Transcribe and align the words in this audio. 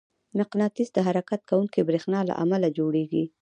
مقناطیس 0.39 0.89
د 0.93 0.97
حرکت 1.07 1.41
کوونکي 1.49 1.79
برېښنا 1.87 2.19
له 2.29 2.33
امله 2.43 2.67
جوړېږي. 2.77 3.23